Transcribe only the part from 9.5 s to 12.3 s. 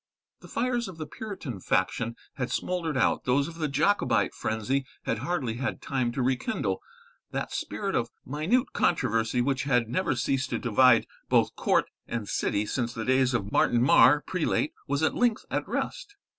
had never ceased to divide both court and